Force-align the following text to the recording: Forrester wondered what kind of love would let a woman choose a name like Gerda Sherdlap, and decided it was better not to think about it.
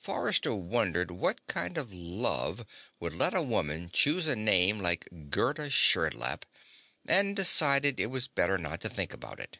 Forrester 0.00 0.52
wondered 0.52 1.12
what 1.12 1.46
kind 1.46 1.78
of 1.78 1.92
love 1.94 2.66
would 2.98 3.14
let 3.14 3.34
a 3.36 3.40
woman 3.40 3.88
choose 3.92 4.26
a 4.26 4.34
name 4.34 4.80
like 4.80 5.08
Gerda 5.30 5.70
Sherdlap, 5.70 6.42
and 7.06 7.36
decided 7.36 8.00
it 8.00 8.10
was 8.10 8.26
better 8.26 8.58
not 8.58 8.80
to 8.80 8.88
think 8.88 9.12
about 9.12 9.38
it. 9.38 9.58